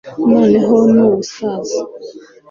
[0.29, 1.79] Noneho nubusaza